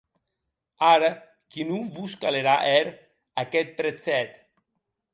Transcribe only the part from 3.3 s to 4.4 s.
aqueth prètzhèt.